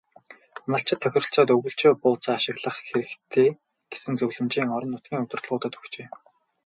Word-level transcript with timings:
Малчид 0.71 0.99
тохиролцоод 1.03 1.49
өвөлжөө 1.55 1.91
бууцаа 2.03 2.35
ашиглах 2.37 2.75
хэрэгтэй 2.87 3.49
гэсэн 3.91 4.15
зөвлөмжийг 4.19 4.69
орон 4.75 4.91
нутгийн 4.93 5.23
удирдлагуудад 5.23 5.73
өгчээ. 5.79 6.07